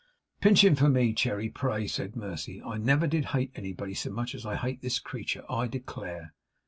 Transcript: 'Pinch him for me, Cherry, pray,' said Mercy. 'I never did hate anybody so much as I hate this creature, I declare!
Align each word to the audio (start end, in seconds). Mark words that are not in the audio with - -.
'Pinch 0.41 0.63
him 0.63 0.73
for 0.73 0.89
me, 0.89 1.13
Cherry, 1.13 1.47
pray,' 1.47 1.85
said 1.85 2.15
Mercy. 2.15 2.59
'I 2.59 2.77
never 2.79 3.05
did 3.05 3.25
hate 3.37 3.51
anybody 3.53 3.93
so 3.93 4.09
much 4.09 4.33
as 4.33 4.47
I 4.47 4.55
hate 4.55 4.81
this 4.81 4.97
creature, 4.97 5.43
I 5.47 5.67
declare! 5.67 6.33